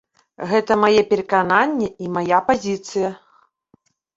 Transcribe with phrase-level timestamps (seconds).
[0.51, 3.09] Гэта мае перакананні і мая пазіцыя.